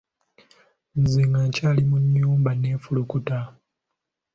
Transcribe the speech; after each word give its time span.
Nze 0.99 1.21
nga 1.27 1.39
nkyali 1.47 1.81
mu 1.89 1.97
nnyumba 2.03 2.51
neefulukuta. 2.61 3.39